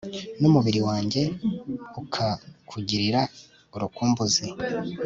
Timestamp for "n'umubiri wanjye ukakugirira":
0.41-3.21